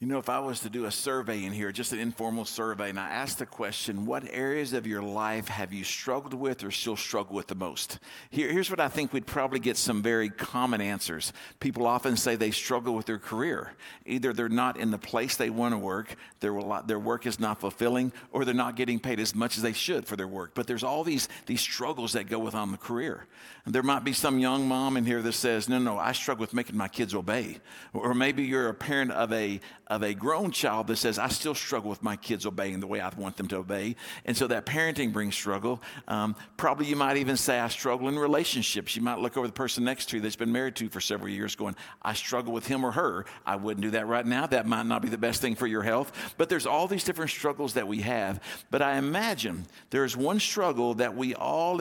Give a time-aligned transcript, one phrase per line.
[0.00, 2.90] You know, if I was to do a survey in here, just an informal survey,
[2.90, 6.70] and I asked the question, what areas of your life have you struggled with or
[6.70, 7.98] still struggle with the most?
[8.30, 11.32] Here, here's what I think we'd probably get some very common answers.
[11.58, 13.72] People often say they struggle with their career.
[14.06, 16.56] Either they're not in the place they want to work, their,
[16.86, 20.06] their work is not fulfilling, or they're not getting paid as much as they should
[20.06, 20.52] for their work.
[20.54, 23.26] But there's all these, these struggles that go with um, on the career.
[23.64, 26.42] And there might be some young mom in here that says, no, no, I struggle
[26.42, 27.58] with making my kids obey.
[27.92, 31.54] Or maybe you're a parent of a, of a grown child that says, I still
[31.54, 33.96] struggle with my kids obeying the way I want them to obey.
[34.24, 35.82] And so that parenting brings struggle.
[36.06, 38.94] Um, probably you might even say, I struggle in relationships.
[38.94, 41.30] You might look over the person next to you that's been married to for several
[41.30, 43.24] years going, I struggle with him or her.
[43.46, 44.46] I wouldn't do that right now.
[44.46, 46.12] That might not be the best thing for your health.
[46.36, 48.42] But there's all these different struggles that we have.
[48.70, 51.80] But I imagine there's one struggle that we all,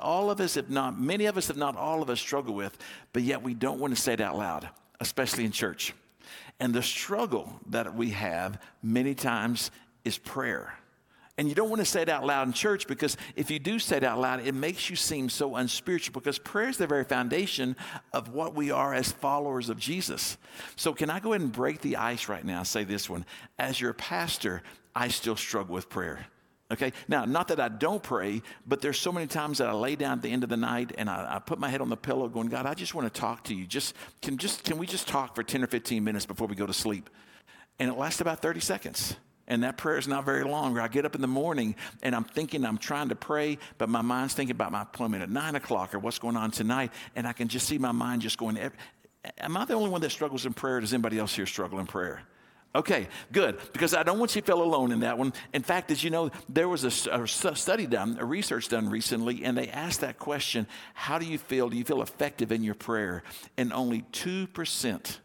[0.00, 2.76] all of us, if not many of us, if not all of us, struggle with,
[3.12, 4.68] but yet we don't want to say it out loud,
[5.00, 5.94] especially in church.
[6.60, 9.70] And the struggle that we have many times
[10.04, 10.74] is prayer.
[11.36, 13.80] And you don't want to say it out loud in church because if you do
[13.80, 17.02] say it out loud, it makes you seem so unspiritual because prayer is the very
[17.02, 17.74] foundation
[18.12, 20.38] of what we are as followers of Jesus.
[20.76, 22.62] So, can I go ahead and break the ice right now?
[22.62, 23.26] Say this one.
[23.58, 24.62] As your pastor,
[24.94, 26.26] I still struggle with prayer.
[26.72, 29.96] Okay, now, not that I don't pray, but there's so many times that I lay
[29.96, 31.96] down at the end of the night and I, I, put my head on the
[31.96, 33.66] pillow going, God, I just want to talk to you.
[33.66, 36.66] Just can, just, can we just talk for 10 or 15 minutes before we go
[36.66, 37.10] to sleep?
[37.78, 39.14] And it lasts about 30 seconds.
[39.46, 40.78] And that prayer is not very long.
[40.78, 44.00] I get up in the morning and I'm thinking I'm trying to pray, but my
[44.00, 46.92] mind's thinking about my appointment at nine o'clock or what's going on tonight.
[47.14, 48.56] And I can just see my mind just going,
[49.38, 50.80] Am I the only one that struggles in prayer?
[50.80, 52.22] Does anybody else here struggle in prayer?
[52.76, 55.32] Okay, good, because I don't want you to feel alone in that one.
[55.52, 59.44] In fact, as you know, there was a, a, study done, a research done recently,
[59.44, 61.68] and they asked that question How do you feel?
[61.68, 63.22] Do you feel effective in your prayer?
[63.56, 65.18] And only 2%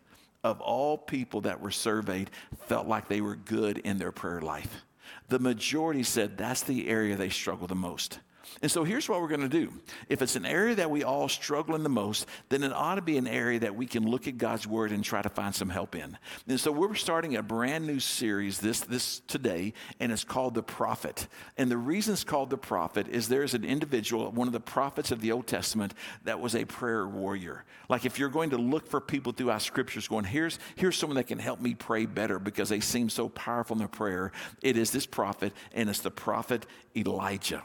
[0.43, 2.29] of all people that were surveyed
[2.67, 4.83] felt like they were good in their prayer life.
[5.29, 8.19] The majority said that's the area they struggle the most.
[8.61, 9.73] And so here's what we're going to do.
[10.09, 13.01] If it's an area that we all struggle in the most, then it ought to
[13.01, 15.69] be an area that we can look at God's word and try to find some
[15.69, 16.17] help in.
[16.47, 20.63] And so we're starting a brand new series this this today, and it's called The
[20.63, 21.27] Prophet.
[21.57, 25.11] And the reason it's called The Prophet is there's an individual, one of the prophets
[25.11, 25.93] of the Old Testament,
[26.23, 27.65] that was a prayer warrior.
[27.87, 31.27] Like if you're going to look for people throughout scriptures going, here's here's someone that
[31.27, 34.91] can help me pray better because they seem so powerful in their prayer, it is
[34.91, 36.65] this prophet, and it's the prophet
[36.95, 37.63] Elijah.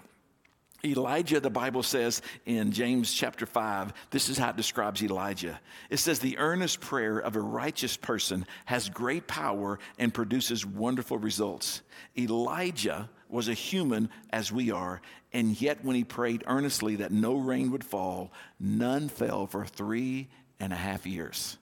[0.85, 5.59] Elijah, the Bible says in James chapter 5, this is how it describes Elijah.
[5.91, 11.19] It says, The earnest prayer of a righteous person has great power and produces wonderful
[11.19, 11.83] results.
[12.19, 15.01] Elijah was a human as we are,
[15.33, 20.29] and yet when he prayed earnestly that no rain would fall, none fell for three
[20.61, 21.59] and a half years.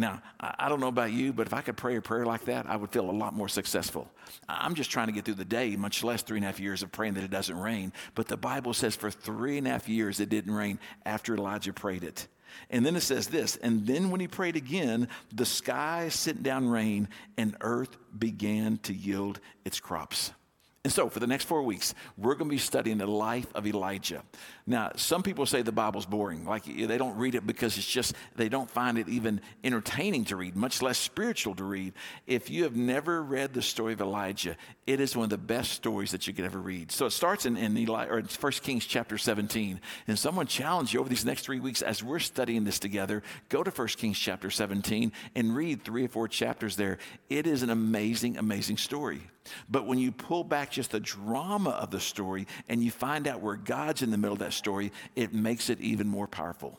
[0.00, 2.64] Now, I don't know about you, but if I could pray a prayer like that,
[2.66, 4.08] I would feel a lot more successful.
[4.48, 6.82] I'm just trying to get through the day, much less three and a half years
[6.82, 7.92] of praying that it doesn't rain.
[8.14, 11.74] But the Bible says for three and a half years it didn't rain after Elijah
[11.74, 12.28] prayed it.
[12.70, 16.66] And then it says this, and then when he prayed again, the sky sent down
[16.66, 17.06] rain
[17.36, 20.32] and earth began to yield its crops.
[20.82, 23.66] And so, for the next four weeks, we're going to be studying the life of
[23.66, 24.22] Elijah.
[24.66, 26.46] Now, some people say the Bible's boring.
[26.46, 30.36] Like they don't read it because it's just, they don't find it even entertaining to
[30.36, 31.92] read, much less spiritual to read.
[32.26, 35.72] If you have never read the story of Elijah, it is one of the best
[35.72, 36.90] stories that you could ever read.
[36.90, 39.82] So it starts in, in Eli, or 1 Kings chapter 17.
[40.08, 43.62] And someone challenged you over these next three weeks as we're studying this together, go
[43.62, 46.96] to 1 Kings chapter 17 and read three or four chapters there.
[47.28, 49.20] It is an amazing, amazing story.
[49.68, 53.40] But when you pull back just the drama of the story and you find out
[53.40, 56.78] where God's in the middle of that story, it makes it even more powerful.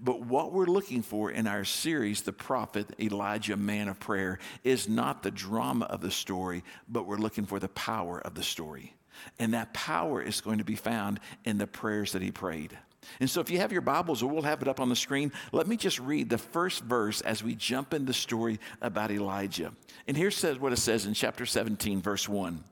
[0.00, 4.88] But what we're looking for in our series, The Prophet Elijah, Man of Prayer, is
[4.88, 8.94] not the drama of the story, but we're looking for the power of the story.
[9.38, 12.76] And that power is going to be found in the prayers that he prayed.
[13.20, 15.32] And so, if you have your Bibles, or we'll have it up on the screen,
[15.52, 19.72] let me just read the first verse as we jump in the story about Elijah.
[20.06, 22.62] And here says what it says in chapter 17, verse 1.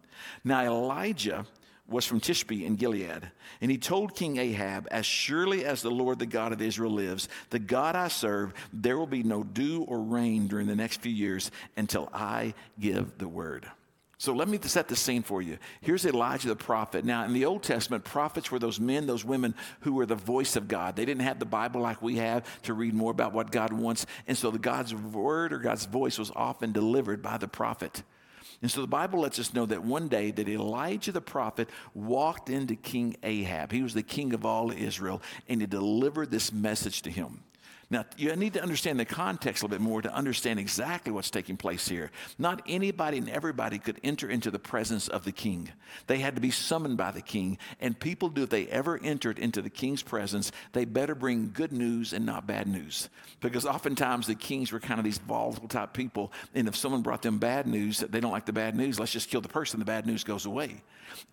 [0.45, 1.47] Now, Elijah
[1.87, 3.31] was from Tishbe in Gilead.
[3.61, 7.29] And he told King Ahab, As surely as the Lord, the God of Israel, lives,
[7.51, 11.13] the God I serve, there will be no dew or rain during the next few
[11.13, 13.71] years until I give the word.
[14.25, 15.59] So let me set the scene for you.
[15.83, 17.05] Here's Elijah the prophet.
[17.05, 20.57] Now, in the Old Testament, prophets were those men, those women who were the voice
[20.57, 20.97] of God.
[20.97, 24.07] They didn't have the Bible like we have to read more about what God wants.
[24.27, 28.03] And so the God's word or God's voice was often delivered by the prophet.
[28.63, 32.49] And so the Bible lets us know that one day that Elijah the prophet walked
[32.49, 33.73] into King Ahab.
[33.73, 35.21] He was the king of all Israel,
[35.51, 37.45] and he delivered this message to him.
[37.91, 41.31] Now, you need to understand the context a little bit more to understand exactly what's
[41.31, 42.11] taking place here.
[42.39, 45.71] Not anybody and everybody could enter into the presence of the king.
[46.07, 47.59] They had to be summoned by the king.
[47.81, 51.73] And people do, if they ever entered into the king's presence, they better bring good
[51.73, 53.09] news and not bad news.
[53.41, 56.33] Because oftentimes the kings were kind of these volatile type people.
[56.55, 59.31] And if someone brought them bad news, they don't like the bad news, let's just
[59.31, 60.83] kill the person, the bad news goes away.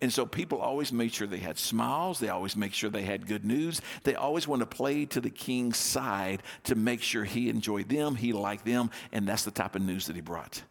[0.00, 3.26] And so people always made sure they had smiles, they always make sure they had
[3.26, 3.80] good news.
[4.04, 8.14] They always want to play to the king's side to make sure he enjoyed them,
[8.14, 10.62] he liked them, and that's the type of news that he brought.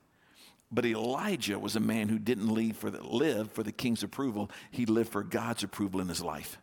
[0.71, 4.49] But Elijah was a man who didn't live for the, live for the king's approval,
[4.71, 6.57] he lived for God's approval in his life.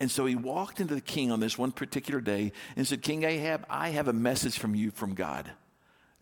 [0.00, 3.22] And so he walked into the king on this one particular day and said, King
[3.22, 5.50] Ahab, I have a message from you from God.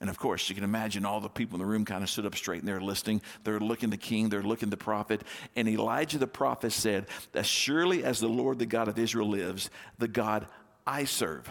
[0.01, 2.27] And of course, you can imagine all the people in the room kind of stood
[2.27, 3.23] up straight and they're listening.
[3.45, 5.23] They're looking the king, they're looking the prophet.
[5.55, 9.71] And Elijah the prophet said, As surely as the Lord, the God of Israel, lives,
[9.99, 10.49] the God
[10.85, 11.49] I serve.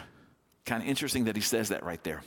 [0.66, 2.22] Kind of interesting that he says that right there.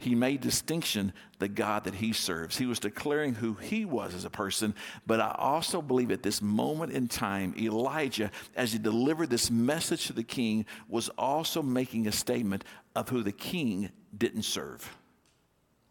[0.00, 2.56] He made distinction the God that he serves.
[2.56, 4.74] He was declaring who he was as a person,
[5.06, 10.06] but I also believe at this moment in time, Elijah, as he delivered this message
[10.06, 12.62] to the king, was also making a statement
[12.94, 14.88] of who the king didn't serve.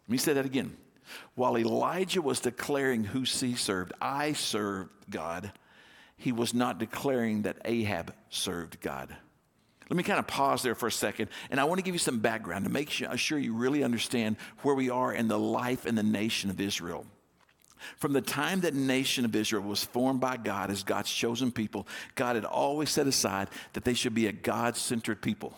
[0.06, 0.74] Let me say that again.
[1.34, 5.52] While Elijah was declaring who he served, I served God,
[6.16, 9.14] he was not declaring that Ahab served God.
[9.88, 11.98] Let me kind of pause there for a second, and I want to give you
[11.98, 15.96] some background to make sure you really understand where we are in the life and
[15.96, 17.06] the nation of Israel.
[17.96, 21.86] From the time that nation of Israel was formed by God as God's chosen people,
[22.16, 25.54] God had always set aside that they should be a God centered people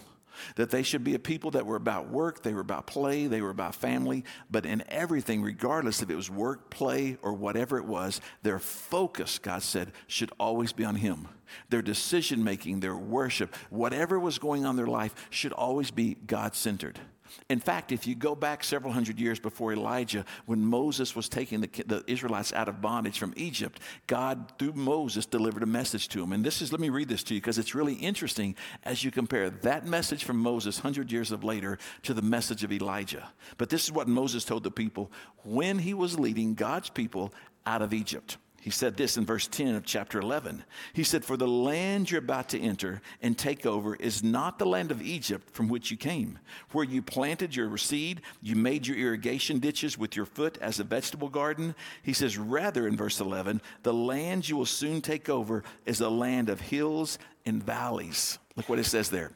[0.57, 3.41] that they should be a people that were about work, they were about play, they
[3.41, 7.85] were about family, but in everything, regardless if it was work, play, or whatever it
[7.85, 11.29] was, their focus, God said, should always be on Him.
[11.69, 16.17] Their decision making, their worship, whatever was going on in their life should always be
[16.27, 17.01] God centered.
[17.49, 21.61] In fact, if you go back several hundred years before Elijah, when Moses was taking
[21.61, 26.21] the, the, Israelites out of bondage from Egypt, God, through Moses, delivered a message to
[26.21, 26.33] them.
[26.33, 29.11] And this is, let me read this to you because it's really interesting as you
[29.11, 33.31] compare that message from Moses 100 years of later to the message of Elijah.
[33.59, 35.11] But this is what Moses told the people
[35.45, 37.33] when he was leading God's people
[37.67, 38.37] out of Egypt.
[38.61, 40.65] He said this in verse 10 of chapter 11.
[40.93, 44.67] He said, For the land you're about to enter and take over is not the
[44.67, 46.39] land of Egypt from which you came,
[46.73, 50.85] where you planted your seed, you made your irrigation ditches with your foot as a
[50.85, 51.75] vegetable garden.
[52.03, 56.11] He says, Rather, in verse 11, the land you will soon take over is a
[56.11, 58.39] land of hills and valleys.
[58.57, 59.33] Look what it says there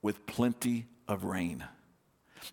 [0.00, 1.62] with plenty of rain.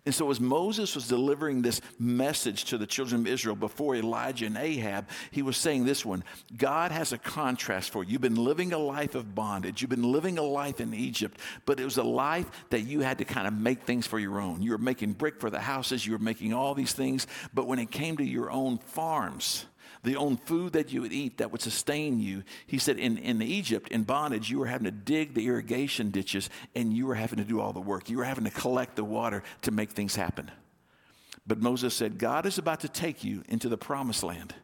[0.06, 4.46] And so, as Moses was delivering this message to the children of Israel before Elijah
[4.46, 6.24] and Ahab, he was saying this one
[6.56, 8.12] God has a contrast for you.
[8.12, 11.80] You've been living a life of bondage, you've been living a life in Egypt, but
[11.80, 14.62] it was a life that you had to kind of make things for your own.
[14.62, 17.78] You were making brick for the houses, you were making all these things, but when
[17.78, 19.66] it came to your own farms,
[20.02, 22.42] the own food that you would eat that would sustain you.
[22.66, 26.48] He said, in, in Egypt, in bondage, you were having to dig the irrigation ditches
[26.74, 28.08] and you were having to do all the work.
[28.08, 30.50] You were having to collect the water to make things happen.
[31.46, 34.54] But Moses said, God is about to take you into the promised land.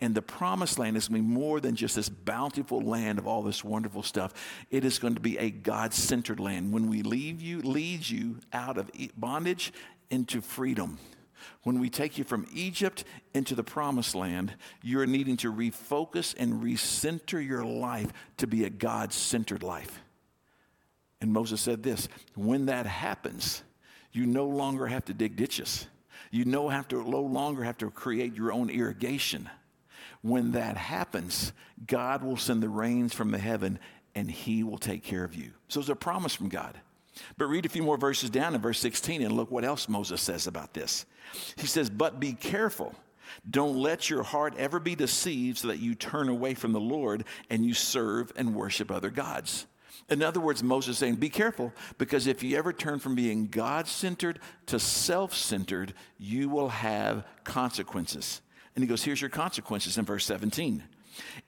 [0.00, 3.26] And the promised land is going to be more than just this bountiful land of
[3.26, 4.32] all this wonderful stuff.
[4.70, 6.72] It is going to be a God centered land.
[6.72, 9.72] When we leave you, lead you out of bondage
[10.10, 10.98] into freedom.
[11.62, 13.04] When we take you from Egypt
[13.34, 18.70] into the promised land, you're needing to refocus and recenter your life to be a
[18.70, 20.00] God centered life.
[21.20, 23.62] And Moses said this when that happens,
[24.12, 25.86] you no longer have to dig ditches.
[26.30, 29.48] You no, have to, no longer have to create your own irrigation.
[30.22, 31.52] When that happens,
[31.86, 33.78] God will send the rains from the heaven
[34.14, 35.52] and he will take care of you.
[35.68, 36.78] So it's a promise from God.
[37.36, 40.20] But read a few more verses down in verse 16 and look what else Moses
[40.20, 41.06] says about this.
[41.56, 42.94] He says, But be careful.
[43.48, 47.24] Don't let your heart ever be deceived so that you turn away from the Lord
[47.50, 49.66] and you serve and worship other gods.
[50.08, 53.46] In other words, Moses is saying, Be careful, because if you ever turn from being
[53.48, 58.40] God centered to self centered, you will have consequences.
[58.74, 60.82] And he goes, Here's your consequences in verse 17.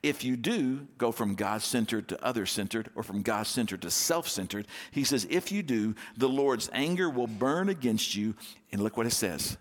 [0.02, 3.90] If you do go from God centered to other centered or from God centered to
[3.90, 8.34] self centered, he says, if you do, the Lord's anger will burn against you.
[8.72, 9.56] And look what it says.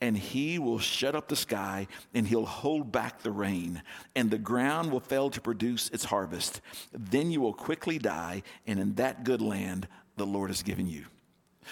[0.00, 3.82] And he will shut up the sky and he'll hold back the rain,
[4.14, 6.60] and the ground will fail to produce its harvest.
[6.92, 11.04] Then you will quickly die, and in that good land the Lord has given you.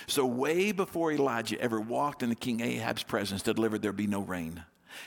[0.06, 4.20] So, way before Elijah ever walked into King Ahab's presence to deliver there be no
[4.20, 4.64] rain,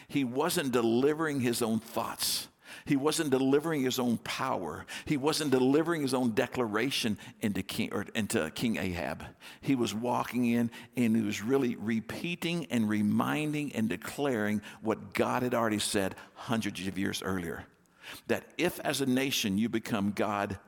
[0.08, 2.48] he wasn't delivering his own thoughts.
[2.86, 4.86] He wasn't delivering his own power.
[5.06, 9.24] He wasn't delivering his own declaration into King, or into King Ahab.
[9.62, 15.42] He was walking in and he was really repeating and reminding and declaring what God
[15.42, 17.66] had already said hundreds of years earlier.
[18.28, 20.60] That if as a nation you become God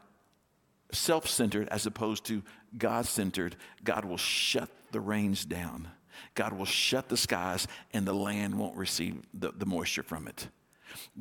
[0.92, 2.42] self centered as opposed to
[2.76, 5.90] God centered, God will shut the rains down.
[6.34, 10.48] God will shut the skies and the land won't receive the, the moisture from it.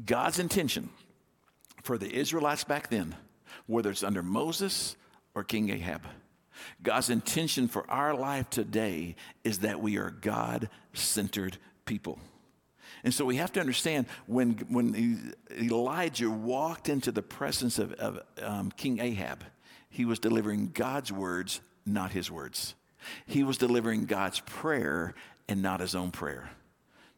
[0.04, 0.90] God's intention
[1.82, 3.14] for the Israelites back then,
[3.66, 4.96] whether it's under Moses
[5.34, 6.02] or King Ahab,
[6.82, 12.18] God's intention for our life today is that we are God centered people.
[13.04, 18.20] And so we have to understand when, when Elijah walked into the presence of, of
[18.42, 19.44] um, King Ahab,
[19.88, 22.74] he was delivering God's words, not his words.
[23.26, 25.14] He was delivering God's prayer
[25.48, 26.50] and not his own prayer.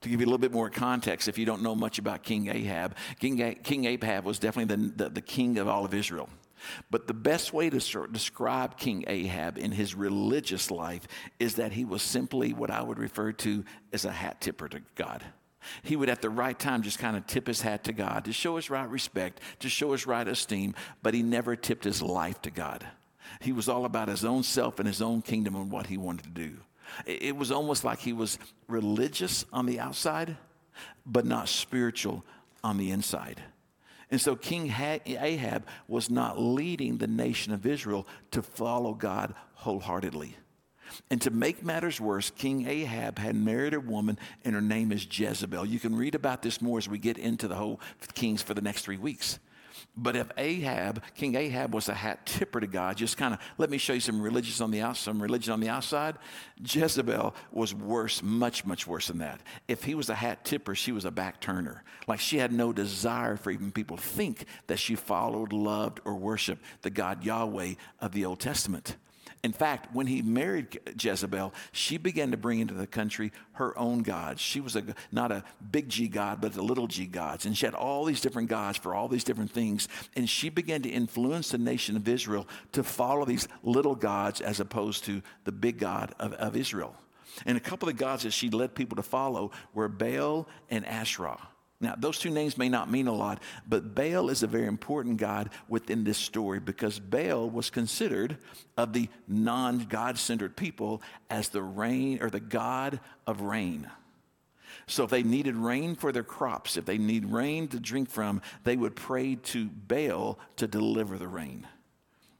[0.03, 2.49] To give you a little bit more context, if you don't know much about King
[2.49, 6.29] Ahab, King, King Ahab was definitely the, the, the king of all of Israel.
[6.91, 11.07] But the best way to describe King Ahab in his religious life
[11.39, 14.81] is that he was simply what I would refer to as a hat tipper to
[14.95, 15.25] God.
[15.83, 18.33] He would, at the right time, just kind of tip his hat to God to
[18.33, 22.41] show his right respect, to show his right esteem, but he never tipped his life
[22.43, 22.87] to God.
[23.41, 26.25] He was all about his own self and his own kingdom and what he wanted
[26.25, 26.57] to do.
[27.07, 30.37] It was almost like he was religious on the outside,
[31.07, 32.25] but not spiritual
[32.63, 33.43] on the inside.
[34.11, 40.37] And so King Ahab was not leading the nation of Israel to follow God wholeheartedly.
[41.11, 45.07] And to make matters worse, King Ahab had married a woman, and her name is
[45.11, 45.67] Jezebel.
[45.67, 47.81] You can read about this more as we get into the whole
[48.15, 49.39] Kings for the next three weeks.
[49.97, 53.71] But if Ahab, King Ahab, was a hat tipper to God, just kind of let
[53.71, 56.17] me show you some religious on the outside, some religion on the outside.
[56.63, 59.41] Jezebel was worse, much, much worse than that.
[59.67, 61.83] If he was a hat tipper, she was a back turner.
[62.07, 66.15] Like she had no desire for even people to think that she followed, loved, or
[66.15, 68.97] worshiped the God Yahweh of the Old Testament.
[69.45, 74.03] In fact, when he married Jezebel, she began to bring into the country her own
[74.03, 74.41] gods.
[74.41, 77.47] She was a, not a big G God, but a little g gods.
[77.47, 79.89] And she had all these different gods for all these different things.
[80.17, 84.59] And she began to influence the nation of Israel to follow these little gods as
[84.59, 86.97] opposed to the big God of, of Israel.
[87.47, 90.85] And a couple of the gods that she led people to follow were Baal and
[90.85, 91.39] Asherah.
[91.81, 95.17] Now, those two names may not mean a lot, but Baal is a very important
[95.17, 98.37] God within this story because Baal was considered
[98.77, 103.89] of the non God centered people as the rain or the God of rain.
[104.89, 108.43] So, if they needed rain for their crops, if they need rain to drink from,
[108.65, 111.65] they would pray to Baal to deliver the rain.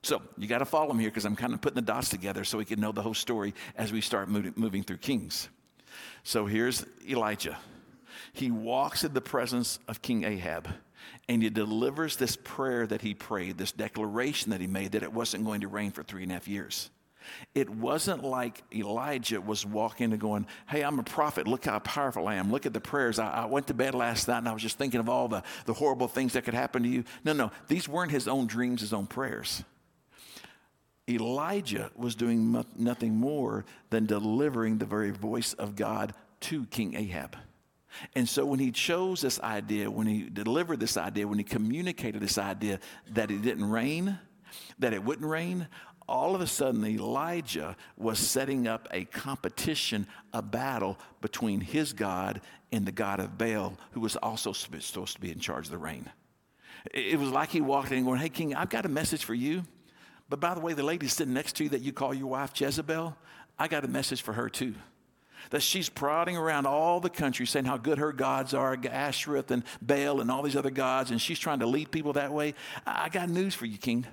[0.03, 2.43] So, you got to follow me here because I'm kind of putting the dots together
[2.43, 5.49] so we can know the whole story as we start moving through Kings.
[6.25, 7.57] So, here's Elijah
[8.33, 10.69] he walks in the presence of King Ahab
[11.29, 15.13] and he delivers this prayer that he prayed, this declaration that he made that it
[15.13, 16.91] wasn't going to rain for three and a half years.
[17.55, 21.47] It wasn't like Elijah was walking and going, Hey, I'm a prophet.
[21.47, 22.51] Look how powerful I am.
[22.51, 23.19] Look at the prayers.
[23.19, 25.43] I, I, went to bed last night and I was just thinking of all the,
[25.67, 27.05] the horrible things that could happen to you.
[27.25, 29.63] No, no, these weren't his own dreams, his own prayers.
[31.09, 37.37] Elijah was doing nothing more than delivering the very voice of God to King Ahab.
[38.15, 42.21] And so when he chose this idea, when he delivered this idea, when he communicated
[42.23, 42.81] this idea
[43.11, 44.19] that it didn't rain,
[44.79, 45.69] that it wouldn't rain,
[46.09, 52.41] all of a sudden Elijah was setting up a competition, a battle between his God
[52.73, 55.79] and the God of Baal, who was also supposed to be in charge of the
[55.79, 56.11] rain.
[56.95, 59.65] It was like he walked in going, Hey, King, I've got a message for you.
[60.31, 62.59] But by the way, the lady sitting next to you that you call your wife
[62.59, 63.17] Jezebel,
[63.59, 64.75] I got a message for her too
[65.51, 69.65] that she's prodding around all the country saying how good her gods are, Ashereth and
[69.81, 72.55] Baal and all these other gods, and she's trying to lead people that way.
[72.87, 74.07] I got news for you, King.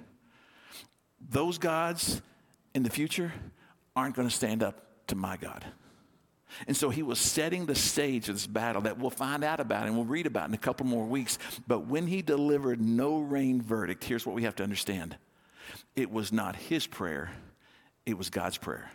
[1.30, 2.22] Those gods
[2.74, 3.34] in the future
[3.96, 5.65] aren't going to stand up to my God.
[6.68, 9.88] And so he was setting the stage of this battle that we'll find out about
[9.88, 11.38] and we'll read about in a couple more weeks.
[11.68, 15.18] But when he delivered no rain verdict, here's what we have to understand
[15.96, 17.32] it was not his prayer,
[18.06, 18.89] it was God's prayer.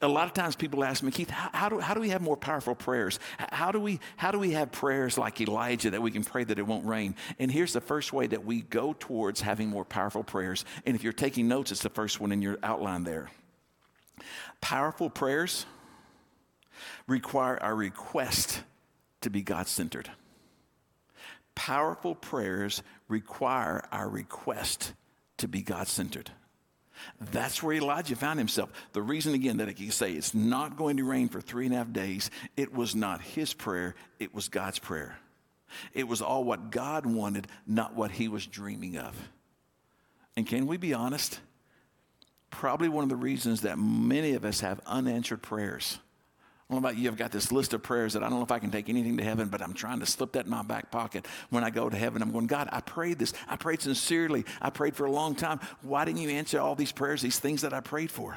[0.00, 2.22] A lot of times people ask me, Keith, how, how, do, how do we have
[2.22, 3.18] more powerful prayers?
[3.38, 6.58] How do, we, how do we have prayers like Elijah that we can pray that
[6.58, 7.14] it won't rain?
[7.38, 10.64] And here's the first way that we go towards having more powerful prayers.
[10.84, 13.30] And if you're taking notes, it's the first one in your outline there.
[14.60, 15.66] Powerful prayers
[17.06, 18.62] require our request
[19.20, 20.10] to be God centered.
[21.54, 24.92] Powerful prayers require our request
[25.38, 26.30] to be God centered.
[27.20, 28.70] That's where Elijah found himself.
[28.92, 31.78] The reason, again, that he say it's not going to rain for three and a
[31.78, 35.18] half days, it was not his prayer, it was God's prayer.
[35.92, 39.14] It was all what God wanted, not what he was dreaming of.
[40.36, 41.40] And can we be honest?
[42.50, 45.98] Probably one of the reasons that many of us have unanswered prayers.
[46.68, 48.44] I don't know about you, I've got this list of prayers that I don't know
[48.44, 50.62] if I can take anything to heaven, but I'm trying to slip that in my
[50.64, 51.24] back pocket.
[51.50, 53.32] When I go to heaven, I'm going, God, I prayed this.
[53.46, 54.44] I prayed sincerely.
[54.60, 55.60] I prayed for a long time.
[55.82, 58.36] Why didn't you answer all these prayers, these things that I prayed for?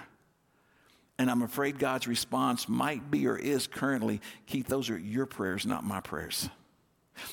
[1.17, 5.65] And I'm afraid God's response might be or is currently, Keith, those are your prayers,
[5.65, 6.49] not my prayers.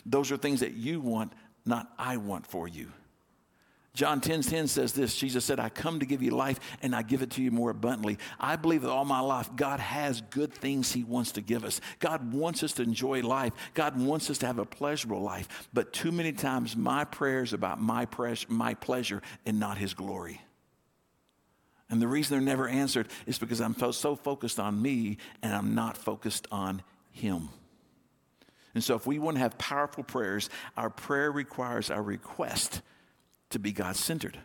[0.07, 1.33] Those are things that you want,
[1.67, 2.91] not I want for you.
[3.97, 7.00] John 10 10 says this Jesus said, I come to give you life and I
[7.00, 8.19] give it to you more abundantly.
[8.38, 11.81] I believe that all my life, God has good things He wants to give us.
[11.99, 13.55] God wants us to enjoy life.
[13.73, 15.69] God wants us to have a pleasurable life.
[15.73, 20.43] But too many times, my prayers about my, pres- my pleasure and not His glory.
[21.88, 25.75] And the reason they're never answered is because I'm so focused on me and I'm
[25.75, 27.49] not focused on Him.
[28.75, 32.83] And so, if we want to have powerful prayers, our prayer requires our request
[33.50, 34.38] to be God centered.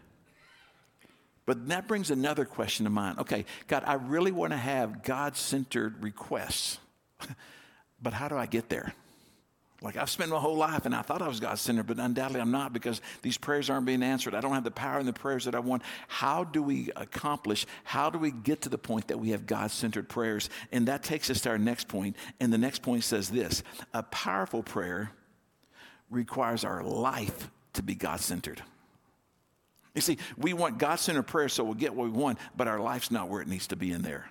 [1.46, 3.20] But that brings another question to mind.
[3.20, 6.80] Okay, God, I really want to have God centered requests,
[8.02, 8.94] but how do I get there?
[9.84, 12.40] Like I've spent my whole life and I thought I was God centered, but undoubtedly
[12.40, 14.36] I'm not because these prayers aren't being answered.
[14.36, 15.82] I don't have the power in the prayers that I want.
[16.08, 17.66] How do we accomplish?
[17.84, 20.52] How do we get to the point that we have God centered prayers?
[20.72, 22.16] And that takes us to our next point.
[22.40, 25.12] And the next point says this a powerful prayer
[26.12, 28.62] requires our life to be God centered.
[29.94, 32.80] You see, we want God centered prayer so we'll get what we want, but our
[32.80, 34.30] life's not where it needs to be in there.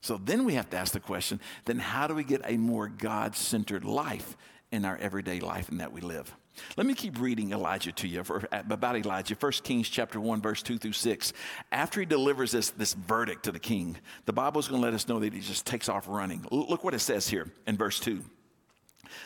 [0.00, 2.88] So then we have to ask the question then how do we get a more
[2.88, 4.36] God centered life
[4.70, 6.34] in our everyday life and that we live?
[6.76, 9.34] Let me keep reading Elijah to you for, uh, about Elijah.
[9.34, 11.32] 1 Kings chapter 1, verse 2 through 6.
[11.70, 14.94] After he delivers this, this verdict to the king, the Bible is going to let
[14.94, 16.44] us know that he just takes off running.
[16.50, 18.24] Look what it says here in verse 2.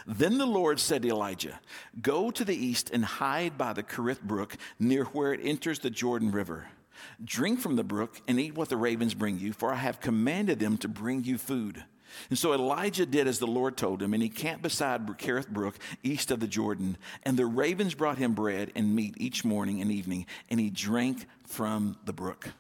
[0.07, 1.61] Then the Lord said to Elijah,
[2.01, 5.91] Go to the east and hide by the Kerith brook near where it enters the
[5.91, 6.69] Jordan River.
[7.25, 10.59] Drink from the brook and eat what the ravens bring you, for I have commanded
[10.59, 11.85] them to bring you food.
[12.31, 15.79] And so Elijah did as the Lord told him, and he camped beside Kerith Brook,
[16.03, 16.97] east of the Jordan.
[17.23, 21.27] And the ravens brought him bread and meat each morning and evening, and he drank
[21.47, 22.51] from the brook.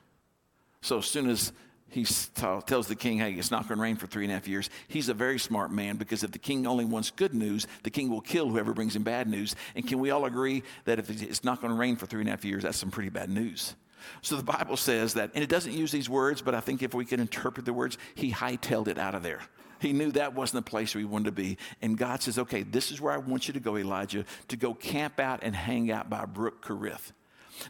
[0.80, 1.52] So as soon as
[1.92, 4.48] he tells the king, hey, it's not going to rain for three and a half
[4.48, 4.70] years.
[4.88, 8.08] He's a very smart man because if the king only wants good news, the king
[8.08, 9.54] will kill whoever brings him bad news.
[9.74, 12.28] And can we all agree that if it's not going to rain for three and
[12.28, 13.74] a half years, that's some pretty bad news?
[14.22, 16.94] So the Bible says that, and it doesn't use these words, but I think if
[16.94, 19.40] we can interpret the words, he hightailed it out of there.
[19.78, 21.58] He knew that wasn't the place he wanted to be.
[21.82, 24.74] And God says, okay, this is where I want you to go, Elijah, to go
[24.74, 27.12] camp out and hang out by Brook Kerith.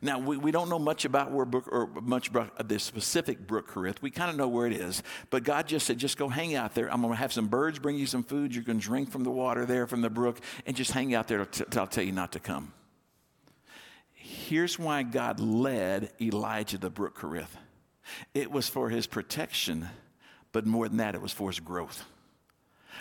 [0.01, 3.71] Now, we, we don't know much about where Brook, or much about the specific Brook
[3.71, 4.01] Kerith.
[4.01, 6.75] We kind of know where it is, but God just said, just go hang out
[6.75, 6.93] there.
[6.93, 8.55] I'm going to have some birds bring you some food.
[8.55, 11.45] You can drink from the water there from the brook and just hang out there
[11.45, 12.73] till I'll tell you not to come.
[14.13, 17.57] Here's why God led Elijah to the Brook Kerith.
[18.35, 19.89] It was for his protection,
[20.53, 22.05] but more than that, it was for his growth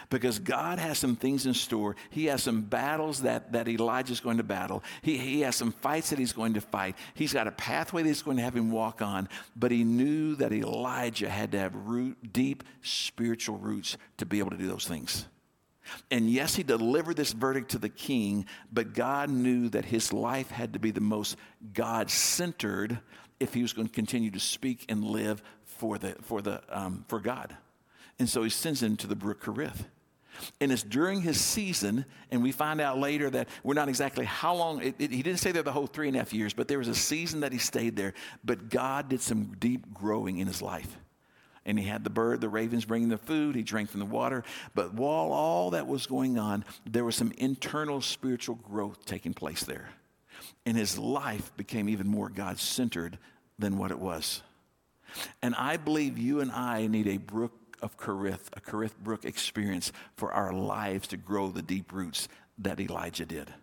[0.10, 1.96] because God has some things in store.
[2.10, 4.84] He has some battles that, that Elijah's going to battle.
[5.02, 6.96] He, he has some fights that he's going to fight.
[7.14, 9.30] He's got a pathway that he's going to have him walk on.
[9.56, 14.52] But he knew that Elijah had to have root, deep spiritual roots to be able
[14.52, 15.28] to do those things.
[16.10, 20.50] And yes, he delivered this verdict to the king, but God knew that his life
[20.50, 21.36] had to be the most
[21.74, 23.00] God centered
[23.40, 27.06] if he was going to continue to speak and live for, the, for, the, um,
[27.08, 27.56] for God.
[28.20, 29.86] And so he sends him to the brook Kerith.
[30.60, 34.56] And it's during his season, and we find out later that we're not exactly how
[34.56, 36.68] long, it, it, he didn't stay there the whole three and a half years, but
[36.68, 38.14] there was a season that he stayed there.
[38.44, 40.98] But God did some deep growing in his life.
[41.66, 44.44] And he had the bird, the ravens bringing the food, he drank from the water.
[44.74, 49.64] But while all that was going on, there was some internal spiritual growth taking place
[49.64, 49.90] there.
[50.66, 53.20] And his life became even more God centered
[53.60, 54.42] than what it was.
[55.42, 59.92] And I believe you and I need a brook of Kerith, a Kerith Brook experience
[60.16, 62.28] for our lives to grow the deep roots
[62.60, 63.54] that Elijah did.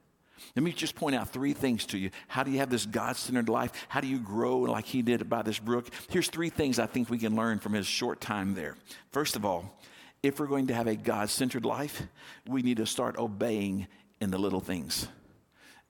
[0.54, 2.11] Let me just point out three things to you.
[2.28, 3.72] How do you have this God centered life?
[3.88, 5.88] How do you grow like he did by this brook?
[6.11, 8.76] Here's three things I think we can learn from his short time there.
[9.12, 9.78] First of all,
[10.22, 12.02] if we're going to have a God centered life,
[12.46, 13.87] we need to start obeying
[14.20, 15.09] in the little things.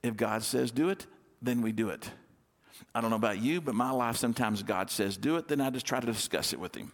[0.02, 1.06] If God says do it,
[1.40, 2.10] then we do it.
[2.94, 5.70] I don't know about you, but my life sometimes God says do it, then I
[5.70, 6.92] just try to discuss it with him.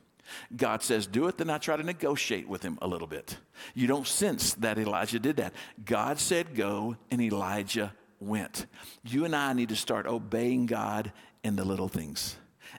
[0.56, 3.36] God says, do it, then I try to negotiate with him a little bit.
[3.74, 5.52] You don't sense that Elijah did that.
[5.84, 8.66] God said, go, and Elijah went.
[9.04, 12.36] You and I need to start obeying God in the little things.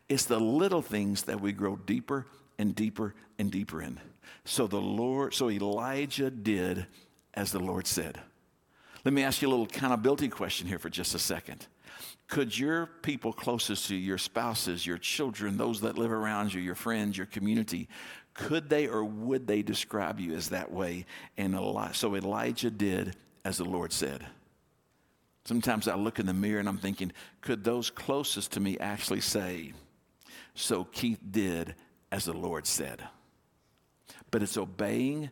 [0.09, 2.25] It's the little things that we grow deeper
[2.57, 3.99] and deeper and deeper in.
[4.43, 6.87] So the Lord, so Elijah did
[7.33, 8.19] as the Lord said.
[9.03, 11.67] Let me ask you a little accountability question here for just a second.
[12.27, 16.61] Could your people closest to you, your spouses, your children, those that live around you,
[16.61, 17.87] your friends, your community,
[18.33, 21.05] could they or would they describe you as that way?
[21.37, 21.55] And
[21.93, 24.25] so Elijah did as the Lord said.
[25.45, 27.11] Sometimes I look in the mirror and I'm thinking,
[27.41, 29.73] could those closest to me actually say,
[30.55, 31.75] so Keith did
[32.11, 33.03] as the Lord said?
[34.31, 35.29] But it's obeying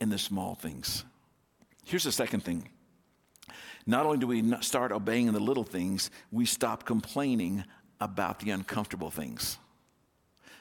[0.00, 1.04] in the small things.
[1.84, 2.68] Here's the second thing.
[3.86, 7.64] Not only do we start obeying in the little things, we stop complaining
[8.00, 9.58] about the uncomfortable things.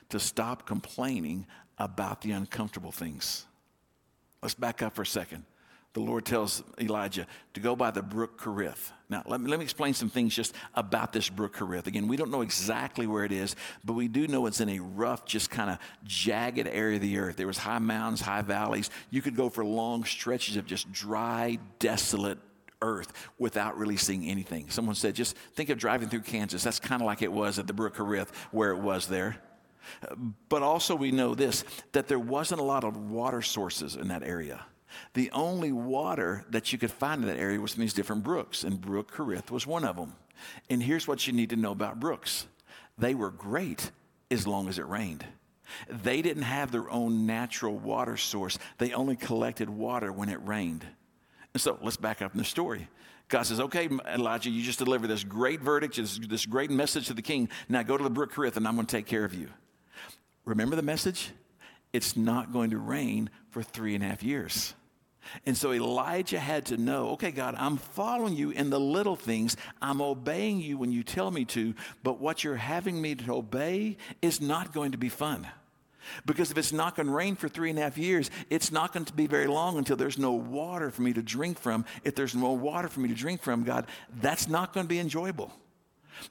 [0.09, 3.45] To stop complaining about the uncomfortable things.
[4.41, 5.45] Let's back up for a second.
[5.93, 8.91] The Lord tells Elijah to go by the brook Kerith.
[9.09, 11.85] Now, let me, let me explain some things just about this brook Kerith.
[11.85, 14.79] Again, we don't know exactly where it is, but we do know it's in a
[14.79, 17.35] rough, just kind of jagged area of the earth.
[17.35, 18.89] There was high mountains, high valleys.
[19.09, 22.37] You could go for long stretches of just dry, desolate
[22.81, 24.69] earth without really seeing anything.
[24.69, 26.63] Someone said, just think of driving through Kansas.
[26.63, 29.37] That's kind of like it was at the brook Kerith, where it was there.
[30.49, 34.23] But also, we know this that there wasn't a lot of water sources in that
[34.23, 34.63] area.
[35.13, 38.63] The only water that you could find in that area was in these different brooks,
[38.63, 40.13] and Brook Kerith was one of them.
[40.69, 42.47] And here's what you need to know about brooks
[42.97, 43.91] they were great
[44.29, 45.25] as long as it rained.
[45.89, 50.85] They didn't have their own natural water source, they only collected water when it rained.
[51.53, 52.87] And so let's back up in the story.
[53.27, 57.13] God says, Okay, Elijah, you just delivered this great verdict, this, this great message to
[57.13, 57.49] the king.
[57.69, 59.47] Now go to the brook Kerith, and I'm going to take care of you.
[60.45, 61.31] Remember the message?
[61.93, 64.73] It's not going to rain for three and a half years.
[65.45, 69.55] And so Elijah had to know, okay, God, I'm following you in the little things.
[69.81, 73.97] I'm obeying you when you tell me to, but what you're having me to obey
[74.21, 75.47] is not going to be fun.
[76.25, 78.93] Because if it's not going to rain for three and a half years, it's not
[78.93, 81.85] going to be very long until there's no water for me to drink from.
[82.03, 83.87] If there's no water for me to drink from, God,
[84.21, 85.51] that's not going to be enjoyable.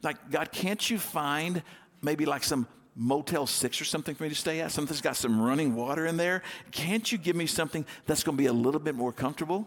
[0.02, 1.62] Like, God, can't you find
[2.02, 2.66] maybe like some
[2.96, 4.72] Motel 6 or something for me to stay at?
[4.72, 6.42] Something that's got some running water in there?
[6.70, 9.66] Can't you give me something that's going to be a little bit more comfortable?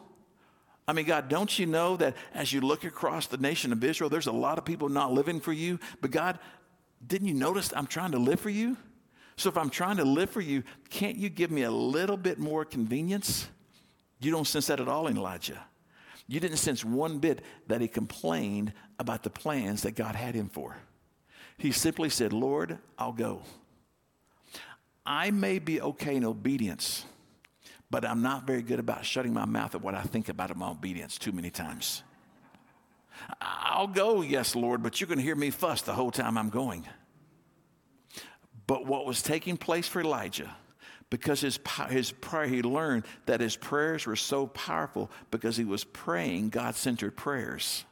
[0.88, 4.10] I mean, God, don't you know that as you look across the nation of Israel,
[4.10, 5.80] there's a lot of people not living for you?
[6.02, 6.40] But God,
[7.06, 8.78] didn't you notice I'm trying to live for you?
[9.36, 12.40] So if I'm trying to live for you, can't you give me a little bit
[12.40, 13.48] more convenience?
[14.20, 15.64] You don't sense that at all in Elijah.
[16.28, 20.50] You didn't sense one bit that he complained about the plans that God had him
[20.50, 20.78] for.
[21.58, 23.42] He simply said, Lord, I'll go.
[25.06, 27.06] I may be okay in obedience,
[27.92, 30.70] but I'm not very good about shutting my mouth at what I think about my
[30.70, 32.04] obedience too many times.
[33.42, 36.50] I'll go, yes, Lord, but you're going to hear me fuss the whole time I'm
[36.50, 36.88] going.
[38.66, 40.56] But what was taking place for Elijah,
[41.10, 45.84] because his, his prayer, he learned that his prayers were so powerful because he was
[45.84, 47.86] praying God centered prayers.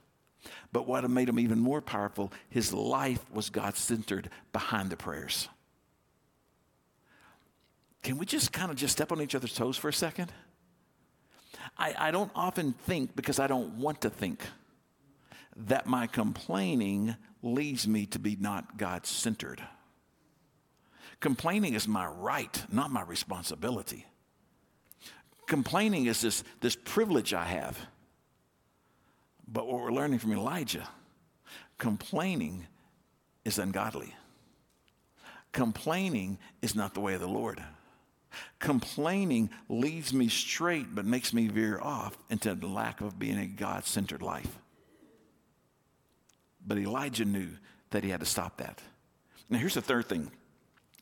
[0.71, 5.49] But what made him even more powerful, his life was God centered behind the prayers.
[8.01, 10.31] Can we just kind of just step on each other's toes for a second?
[11.77, 14.43] I, I don't often think, because I don't want to think,
[15.55, 19.61] that my complaining leads me to be not God centered.
[21.19, 24.05] Complaining is my right, not my responsibility.
[25.47, 27.77] Complaining is this, this privilege I have
[29.51, 30.87] but what we're learning from Elijah,
[31.77, 32.67] complaining
[33.43, 34.15] is ungodly.
[35.51, 37.61] Complaining is not the way of the Lord.
[38.59, 43.45] Complaining leads me straight but makes me veer off into the lack of being a
[43.45, 44.57] God centered life.
[46.65, 47.49] But Elijah knew
[47.89, 48.81] that he had to stop that.
[49.49, 50.31] Now, here's the third thing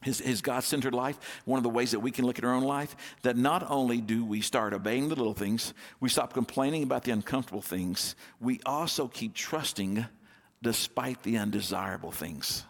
[0.02, 2.54] his, his God centered life, one of the ways that we can look at our
[2.54, 6.84] own life, that not only do we start obeying the little things, we stop complaining
[6.84, 10.06] about the uncomfortable things, we also keep trusting
[10.62, 12.64] despite the undesirable things.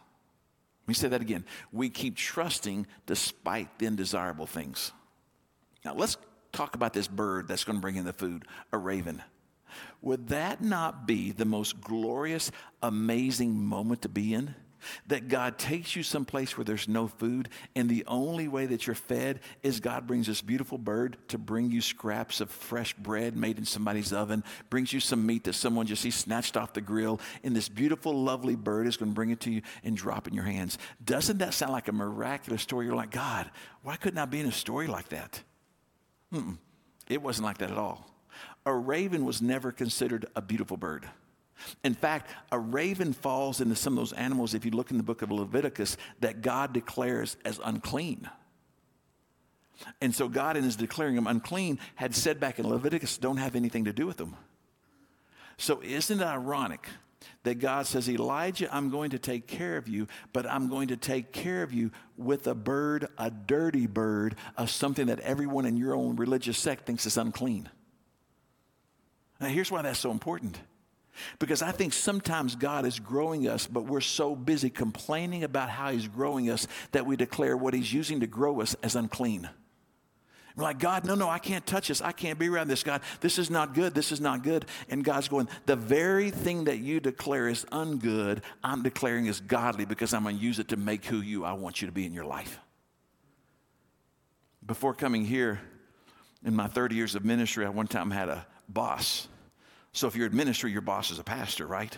[0.84, 1.46] Let me say that again.
[1.72, 4.92] We keep trusting despite the undesirable things.
[5.86, 6.18] Now, let's
[6.52, 9.22] talk about this bird that's going to bring in the food, a raven.
[10.02, 14.56] Would that not be the most glorious, amazing moment to be in?
[15.08, 18.96] That God takes you someplace where there's no food, and the only way that you're
[18.96, 23.58] fed is God brings this beautiful bird to bring you scraps of fresh bread made
[23.58, 27.20] in somebody's oven, brings you some meat that someone just he snatched off the grill,
[27.44, 30.34] and this beautiful, lovely bird is going to bring it to you and drop in
[30.34, 30.78] your hands.
[31.04, 32.86] Doesn't that sound like a miraculous story?
[32.86, 33.50] You're like, God,
[33.84, 35.42] why couldn't I be in a story like that?
[36.34, 36.58] Mm-mm.
[37.08, 38.06] It wasn't like that at all.
[38.66, 41.10] A raven was never considered a beautiful bird.
[41.84, 45.04] In fact, a raven falls into some of those animals, if you look in the
[45.04, 48.30] book of Leviticus, that God declares as unclean.
[50.02, 53.56] And so God, in his declaring them unclean, had said back in Leviticus, don't have
[53.56, 54.36] anything to do with them.
[55.58, 56.88] So isn't it ironic
[57.44, 60.98] that God says, Elijah, I'm going to take care of you, but I'm going to
[60.98, 65.78] take care of you with a bird, a dirty bird, of something that everyone in
[65.78, 67.70] your own religious sect thinks is unclean.
[69.40, 70.60] Now, here's why that's so important.
[71.40, 75.92] Because I think sometimes God is growing us, but we're so busy complaining about how
[75.92, 79.50] He's growing us that we declare what He's using to grow us as unclean.
[80.56, 82.02] We're like, God, no, no, I can't touch this.
[82.02, 82.84] I can't be around this.
[82.84, 83.94] God, this is not good.
[83.94, 84.66] This is not good.
[84.90, 89.86] And God's going, the very thing that you declare is ungood, I'm declaring is godly
[89.86, 92.06] because I'm going to use it to make who you I want you to be
[92.06, 92.60] in your life.
[94.66, 95.62] Before coming here,
[96.44, 99.28] in my 30 years of ministry, I one time had a boss.
[99.92, 101.98] So if you're in ministry, your boss is a pastor, right?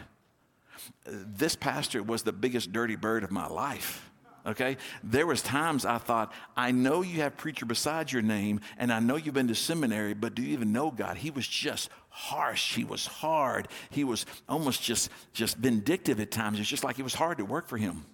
[1.06, 4.12] This pastor was the biggest dirty bird of my life
[4.46, 4.78] okay?
[5.04, 9.00] There was times I thought, I know you have preacher beside your name, and I
[9.00, 11.18] know you've been to seminary, but do you even know God?
[11.18, 12.76] He was just harsh.
[12.76, 13.68] He was hard.
[13.90, 16.60] He was almost just, just vindictive at times.
[16.60, 18.06] It's just like it was hard to work for him.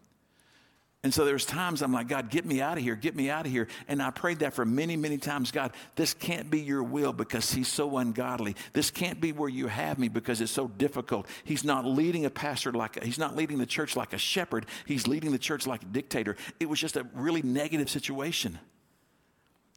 [1.07, 3.45] And so there's times I'm like, God, get me out of here, get me out
[3.45, 3.69] of here.
[3.87, 5.51] And I prayed that for many, many times.
[5.51, 8.57] God, this can't be your will because he's so ungodly.
[8.73, 11.27] This can't be where you have me because it's so difficult.
[11.45, 14.65] He's not leading a pastor like a, he's not leading the church like a shepherd.
[14.85, 16.35] He's leading the church like a dictator.
[16.59, 18.59] It was just a really negative situation.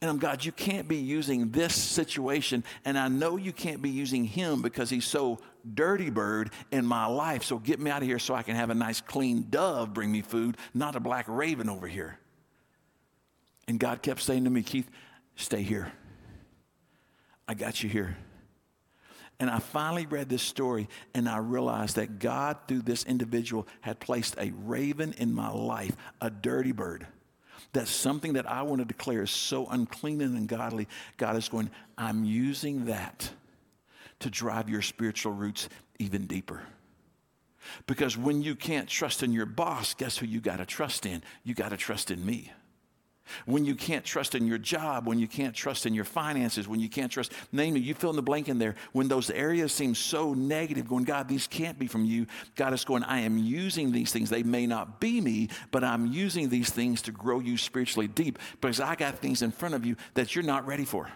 [0.03, 2.65] And I'm God, you can't be using this situation.
[2.87, 5.41] And I know you can't be using him because he's so
[5.75, 7.45] dirty bird in my life.
[7.45, 10.11] So get me out of here so I can have a nice clean dove bring
[10.11, 12.19] me food, not a black raven over here.
[13.69, 14.89] And God kept saying to me, Keith,
[15.37, 15.93] stay here.
[17.47, 18.17] I got you here.
[19.39, 24.01] And I finally read this story and I realized that God, through this individual, had
[24.01, 27.07] placed a raven in my life, a dirty bird
[27.73, 31.71] that something that I want to declare is so unclean and ungodly, God is going,
[31.97, 33.31] I'm using that
[34.21, 36.63] to drive your spiritual roots even deeper.
[37.87, 41.23] Because when you can't trust in your boss, guess who you got to trust in?
[41.45, 42.53] You got to trust in me.
[43.47, 46.81] When you can't trust in your job, when you can't trust in your finances, when
[46.81, 48.75] you can't trust, name it, you fill in the blank in there.
[48.93, 52.85] When those areas seem so negative, going, God, these can't be from you, God is
[52.85, 54.31] going, I am using these things.
[54.31, 58.39] They may not be me, but I'm using these things to grow you spiritually deep
[58.61, 61.09] because I got things in front of you that you're not ready for.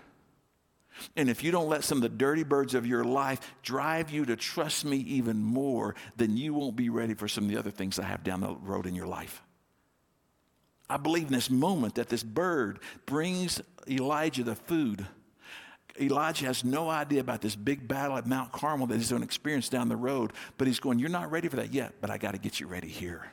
[1.17, 4.25] And if you don't let some of the dirty birds of your life drive you
[4.27, 7.71] to trust me even more, then you won't be ready for some of the other
[7.71, 9.43] things I have down the road in your life.
[10.89, 15.07] I believe in this moment that this bird brings Elijah the food.
[16.01, 19.27] Elijah has no idea about this big battle at Mount Carmel that he's going to
[19.27, 22.19] experience down the road, but he's going, You're not ready for that yet, but I
[22.19, 23.27] got to get you ready here.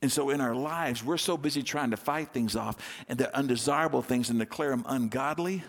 [0.00, 2.76] And so in our lives, we're so busy trying to fight things off
[3.08, 5.64] and the undesirable things and declare them ungodly,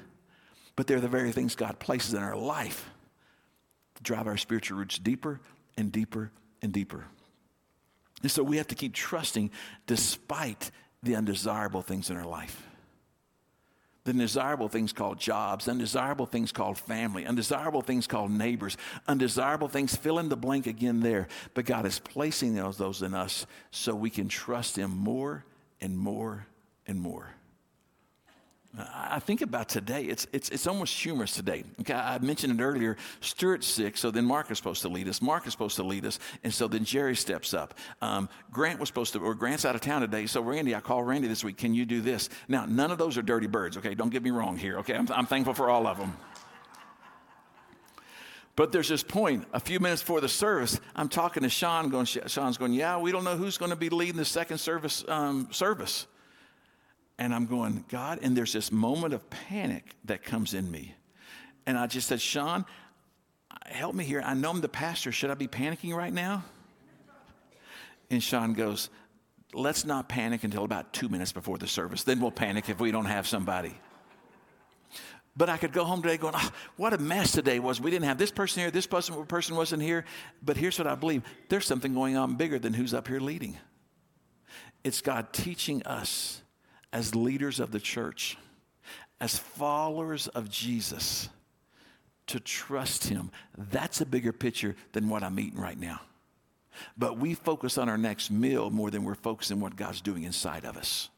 [0.76, 2.90] but they're the very things God places in our life
[3.96, 5.40] to drive our spiritual roots deeper
[5.78, 7.06] and deeper and deeper.
[8.24, 9.52] And so we have to keep trusting
[9.86, 10.72] despite
[11.04, 12.66] the undesirable things in our life.
[14.06, 18.76] The undesirable things called jobs, undesirable things called family, undesirable things called neighbors,
[19.08, 21.28] undesirable things, fill in the blank again there.
[21.54, 25.46] But God is placing those, those in us so we can trust Him more
[25.80, 26.48] and more
[26.86, 27.30] and more.
[28.76, 31.64] I think about today, it's, it's, it's almost humorous today.
[31.82, 32.98] Okay, I mentioned it earlier.
[33.22, 35.22] Stuart's sick, so then Mark is supposed to lead us.
[35.22, 37.76] Mark is supposed to lead us, and so then Jerry steps up.
[38.02, 41.04] Um, Grant was supposed to, or Grant's out of town today, so Randy, I call
[41.04, 42.30] Randy this week, can you do this?
[42.48, 43.94] Now, none of those are dirty birds, okay?
[43.94, 44.96] Don't get me wrong here, okay?
[44.96, 46.18] I'm, I'm thankful for all of them.
[48.56, 52.06] But there's this point, a few minutes before the service, I'm talking to Sean, going,
[52.06, 55.48] Sean's going, yeah, we don't know who's going to be leading the second service um,
[55.52, 56.08] service.
[57.20, 60.96] And I'm going, God, and there's this moment of panic that comes in me.
[61.66, 62.66] And I just said, Sean,
[63.66, 64.22] help me here.
[64.26, 65.12] I know I'm the pastor.
[65.12, 66.44] Should I be panicking right now?
[68.10, 68.90] And Sean goes,
[69.54, 72.04] Let's not panic until about two minutes before the service.
[72.04, 73.78] Then we'll panic if we don't have somebody.
[75.36, 77.82] But I could go home today going, oh, what a mess today was.
[77.82, 80.06] We didn't have this person here, this person, person wasn't here.
[80.44, 83.58] But here's what I believe there's something going on bigger than who's up here leading.
[84.84, 86.43] It's God teaching us
[86.94, 88.38] as leaders of the church,
[89.20, 91.28] as followers of Jesus,
[92.28, 93.32] to trust Him.
[93.58, 96.00] That's a bigger picture than what I'm eating right now.
[96.98, 100.24] But we focus on our next meal more than we're focusing on what God's doing
[100.24, 101.10] inside of us.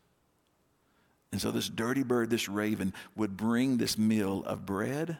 [1.32, 5.18] And so this dirty bird, this raven, would bring this meal of bread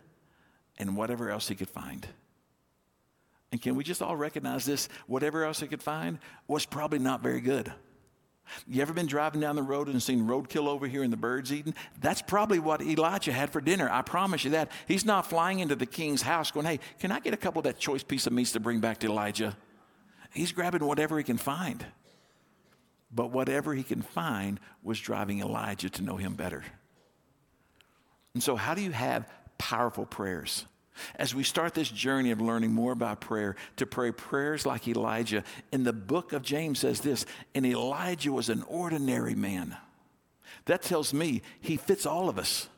[0.78, 2.08] and whatever else he could find.
[3.52, 4.90] And can we just all recognize this?
[5.08, 7.72] Whatever else he could find was probably not very good.
[8.68, 11.52] You ever been driving down the road and seen roadkill over here and the birds
[11.52, 11.74] eating?
[12.00, 13.90] That's probably what Elijah had for dinner.
[13.92, 14.72] I promise you that.
[14.88, 17.64] He's not flying into the king's house going, hey, can I get a couple of
[17.66, 19.58] that choice piece of meat to bring back to Elijah?
[20.32, 21.86] He's grabbing whatever he can find.
[23.12, 26.64] But whatever he can find was driving Elijah to know him better.
[28.34, 30.66] And so, how do you have powerful prayers?
[31.16, 35.44] As we start this journey of learning more about prayer, to pray prayers like Elijah,
[35.72, 39.76] in the book of James says this, and Elijah was an ordinary man.
[40.66, 42.70] That tells me he fits all of us.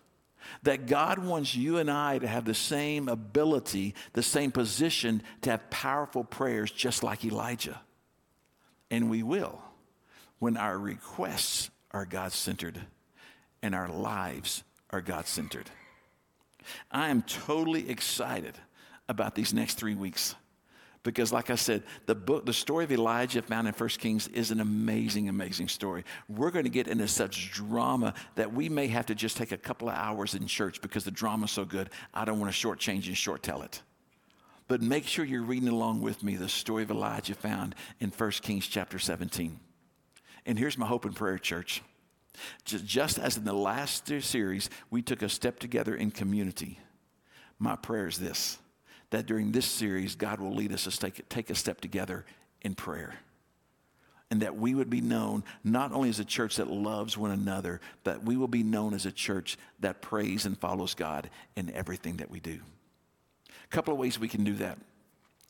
[0.63, 5.51] That God wants you and I to have the same ability, the same position to
[5.51, 7.81] have powerful prayers just like Elijah.
[8.89, 9.61] And we will
[10.39, 12.79] when our requests are God centered
[13.61, 15.69] and our lives are God centered.
[16.91, 18.57] I am totally excited
[19.09, 20.35] about these next three weeks.
[21.03, 24.51] Because like i said the book the story of elijah found in 1 kings is
[24.51, 26.03] an amazing amazing story.
[26.27, 29.57] We're going to get into such drama that we may have to just take a
[29.57, 33.07] couple of hours in church because the drama's so good i don't want to shortchange
[33.07, 33.81] and short tell it.
[34.67, 38.31] But make sure you're reading along with me the story of elijah found in 1
[38.41, 39.57] kings chapter 17
[40.45, 41.81] and here's my hope and prayer church
[42.65, 46.79] just as in the last series, we took a step together in community,
[47.59, 48.57] my prayer is this
[49.09, 52.25] that during this series, God will lead us to take, take a step together
[52.61, 53.15] in prayer.
[54.29, 57.79] And that we would be known not only as a church that loves one another,
[58.03, 62.17] but we will be known as a church that prays and follows God in everything
[62.17, 62.59] that we do.
[63.63, 64.77] A couple of ways we can do that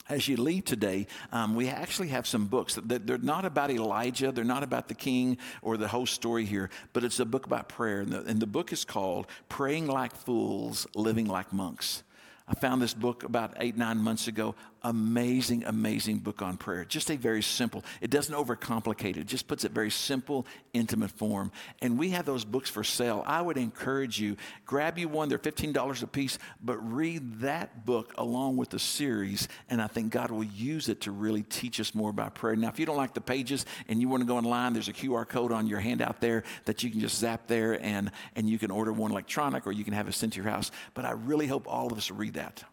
[0.10, 4.32] as you leave today, um, we actually have some books that they're not about Elijah,
[4.32, 7.70] they're not about the king or the whole story here, but it's a book about
[7.70, 8.02] prayer.
[8.02, 12.04] And the, and the book is called Praying Like Fools, Living Like Monks.
[12.48, 14.56] I found this book about eight, nine months ago.
[14.88, 16.86] Amazing, amazing book on prayer.
[16.86, 21.12] Just a very simple, it doesn't overcomplicate it, it just puts it very simple, intimate
[21.12, 21.52] form.
[21.82, 23.22] And we have those books for sale.
[23.26, 28.14] I would encourage you, grab you one, they're $15 a piece, but read that book
[28.18, 31.94] along with the series, and I think God will use it to really teach us
[31.94, 32.56] more about prayer.
[32.56, 34.94] Now, if you don't like the pages and you want to go online, there's a
[34.94, 38.58] QR code on your handout there that you can just zap there and, and you
[38.58, 40.72] can order one electronic or you can have it sent to your house.
[40.94, 42.64] But I really hope all of us read that.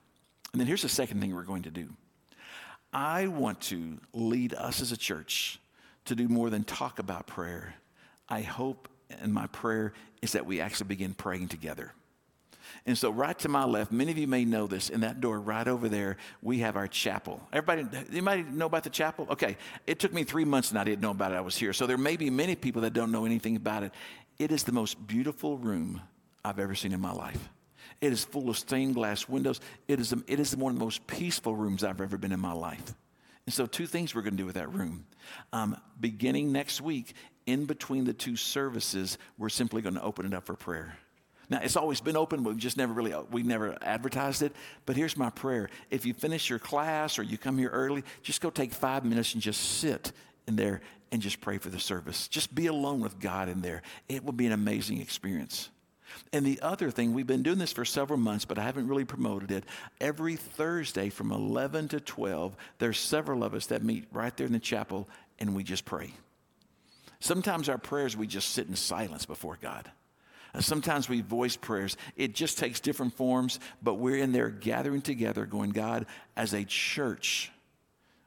[0.52, 1.88] And then here's the second thing we're going to do
[2.94, 5.58] I want to lead us as a church
[6.06, 7.74] to do more than talk about prayer.
[8.28, 8.88] I hope
[9.20, 11.92] and my prayer is that we actually begin praying together.
[12.86, 15.38] And so, right to my left, many of you may know this, in that door
[15.38, 17.40] right over there, we have our chapel.
[17.52, 19.26] Everybody, anybody know about the chapel?
[19.30, 21.36] Okay, it took me three months and I didn't know about it.
[21.36, 21.72] I was here.
[21.72, 23.92] So, there may be many people that don't know anything about it.
[24.38, 26.00] It is the most beautiful room
[26.44, 27.48] I've ever seen in my life.
[28.00, 29.60] It is full of stained glass windows.
[29.88, 32.52] It is, it is one of the most peaceful rooms I've ever been in my
[32.52, 32.94] life.
[33.46, 35.06] And so, two things we're going to do with that room.
[35.52, 37.14] Um, beginning next week,
[37.46, 40.96] in between the two services, we're simply going to open it up for prayer.
[41.50, 44.54] Now, it's always been open, but we've just never really, we never advertised it.
[44.86, 45.68] But here's my prayer.
[45.90, 49.34] If you finish your class or you come here early, just go take five minutes
[49.34, 50.12] and just sit
[50.48, 50.80] in there
[51.12, 52.28] and just pray for the service.
[52.28, 53.82] Just be alone with God in there.
[54.08, 55.68] It will be an amazing experience.
[56.32, 59.04] And the other thing, we've been doing this for several months, but I haven't really
[59.04, 59.64] promoted it.
[60.00, 64.52] Every Thursday from 11 to 12, there's several of us that meet right there in
[64.52, 66.12] the chapel and we just pray.
[67.20, 69.90] Sometimes our prayers, we just sit in silence before God.
[70.54, 71.96] Uh, sometimes we voice prayers.
[72.16, 76.64] It just takes different forms, but we're in there gathering together, going, God, as a
[76.64, 77.50] church,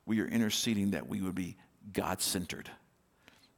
[0.05, 1.55] we are interceding that we would be
[1.93, 2.69] God centered.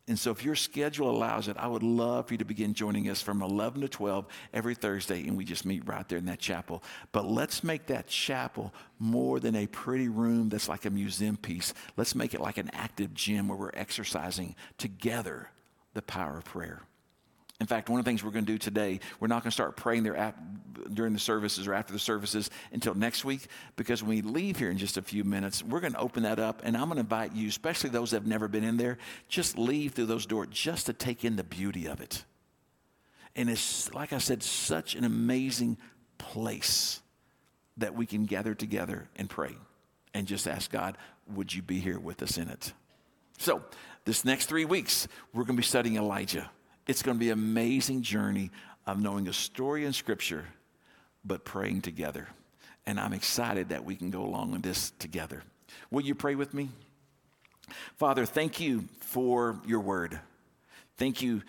[0.09, 3.09] And so, if your schedule allows it, I would love for you to begin joining
[3.09, 6.39] us from 11 to 12 every Thursday, and we just meet right there in that
[6.39, 6.83] chapel.
[7.11, 11.75] But let's make that chapel more than a pretty room that's like a museum piece.
[11.95, 15.51] Let's make it like an active gym where we're exercising together
[15.93, 16.81] the power of prayer.
[17.59, 19.55] In fact, one of the things we're going to do today, we're not going to
[19.55, 20.35] start praying there at,
[20.93, 24.71] during the services or after the services until next week, because when we leave here
[24.71, 27.01] in just a few minutes, we're going to open that up, and I'm going to
[27.01, 30.47] invite you, especially those that have never been in there, just leave through those doors
[30.51, 32.23] just to take in the beauty of it.
[33.35, 35.77] And it's, like I said, such an amazing
[36.17, 37.01] place
[37.77, 39.55] that we can gather together and pray
[40.13, 40.97] and just ask God,
[41.33, 42.73] would you be here with us in it?
[43.37, 43.63] So,
[44.05, 46.49] this next three weeks, we're going to be studying Elijah.
[46.89, 48.49] It's going to be an amazing journey
[48.87, 50.47] of knowing a story in Scripture,
[51.23, 52.27] but praying together.
[52.87, 55.43] And I'm excited that we can go along with this together.
[55.91, 56.69] Will you pray with me?
[57.97, 60.19] Father, thank you for your word.
[60.97, 61.43] Thank you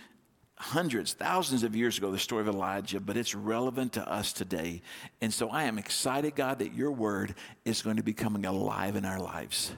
[0.59, 4.83] hundreds, thousands of years ago, the story of Elijah, but it's relevant to us today.
[5.23, 7.35] And so I am excited, God, that your word
[7.65, 9.73] is going to be coming alive in our lives.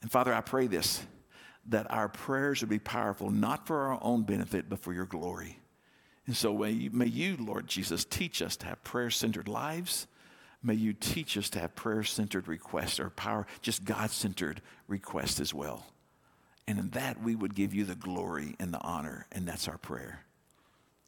[0.00, 1.02] And Father, I pray this
[1.68, 5.58] that our prayers would be powerful, not for our own benefit, but for your glory.
[6.26, 10.06] And so may you, may you, Lord Jesus, teach us to have prayer centered lives.
[10.62, 15.40] May you teach us to have prayer centered requests or power, just God centered requests
[15.40, 15.86] as well.
[16.66, 19.78] And in that, we would give you the glory and the honor, and that's our
[19.78, 20.20] prayer.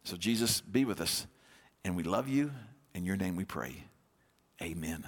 [0.04, 1.26] So, Jesus, be with us,
[1.84, 2.50] and we love you.
[2.94, 3.84] In your name we pray.
[4.60, 5.04] Amen.